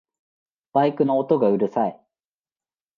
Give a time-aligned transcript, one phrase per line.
[0.73, 2.01] バイクの音がうるさい